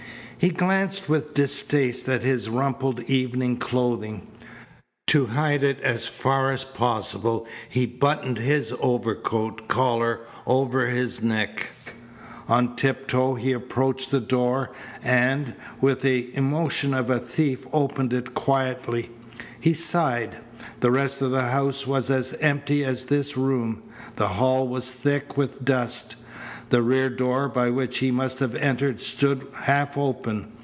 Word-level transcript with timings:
He 0.37 0.49
glanced 0.49 1.07
with 1.07 1.35
distaste 1.35 2.09
at 2.09 2.23
his 2.23 2.49
rumpled 2.49 2.99
evening 3.01 3.57
clothing. 3.57 4.25
To 5.05 5.27
hide 5.27 5.61
it 5.61 5.79
as 5.81 6.07
far 6.07 6.49
as 6.49 6.63
possible 6.63 7.45
he 7.69 7.85
buttoned 7.85 8.39
his 8.39 8.73
overcoat 8.79 9.67
collar 9.67 10.21
about 10.47 10.89
his 10.89 11.21
neck. 11.21 11.69
On 12.47 12.75
tip 12.75 13.05
toe 13.05 13.35
he 13.35 13.51
approached 13.51 14.09
the 14.09 14.19
door, 14.19 14.71
and, 15.03 15.53
with 15.79 16.01
the 16.01 16.35
emotions 16.35 16.95
of 16.95 17.11
a 17.11 17.19
thief, 17.19 17.67
opened 17.71 18.11
it 18.11 18.33
quietly. 18.33 19.11
He 19.59 19.75
sighed. 19.75 20.37
The 20.79 20.89
rest 20.89 21.21
of 21.21 21.29
the 21.29 21.43
house 21.49 21.85
was 21.85 22.09
as 22.09 22.33
empty 22.41 22.83
as 22.83 23.05
this 23.05 23.37
room. 23.37 23.83
The 24.15 24.27
hall 24.29 24.67
was 24.67 24.91
thick 24.91 25.37
with 25.37 25.63
dust. 25.63 26.15
The 26.71 26.81
rear 26.81 27.09
door 27.09 27.49
by 27.49 27.69
which 27.69 27.97
he 27.97 28.11
must 28.11 28.39
have 28.39 28.55
entered 28.55 29.01
stood 29.01 29.45
half 29.53 29.97
open. 29.97 30.53